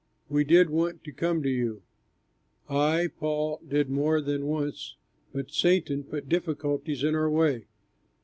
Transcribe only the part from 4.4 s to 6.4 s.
once, but Satan put